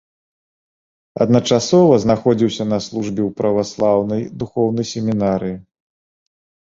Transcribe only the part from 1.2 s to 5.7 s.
Адначасова знаходзіўся на службе ў праваслаўнай духоўнай семінарыі.